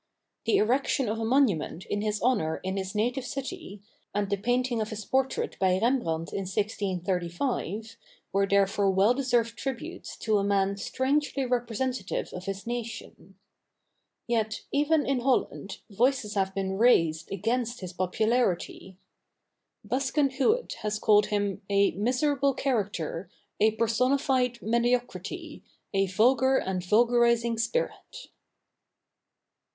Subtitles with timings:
[0.45, 3.83] The erection of a monument in his honor in his native city,
[4.15, 7.97] and the painting of his portrait by Rembrandt in 1635,
[8.33, 13.35] were therefore well deserved tributes to a man strangely representative of his nation.
[14.25, 18.97] Yet, even in Holland, voices have been raised against his popularity.
[19.87, 23.29] Busken Huet has called him "a miserable character,
[23.59, 25.61] a personified mediocrity,
[25.93, 28.29] a vulgar and vulgarizing spirit."